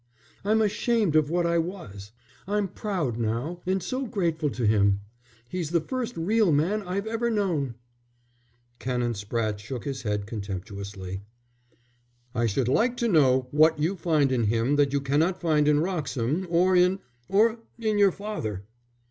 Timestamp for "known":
7.29-7.75